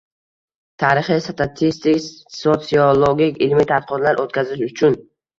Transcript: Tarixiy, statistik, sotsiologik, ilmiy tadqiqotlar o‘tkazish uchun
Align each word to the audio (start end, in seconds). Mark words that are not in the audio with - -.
Tarixiy, 0.83 1.17
statistik, 1.25 2.07
sotsiologik, 2.37 3.37
ilmiy 3.49 3.67
tadqiqotlar 3.73 4.23
o‘tkazish 4.23 4.65
uchun 4.69 4.97